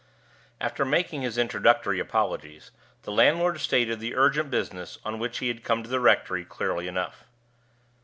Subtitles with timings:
[0.59, 2.71] After making his introductory apologies,
[3.03, 6.87] the landlord stated the urgent business on which he had come to the rectory clearly
[6.87, 7.23] enough.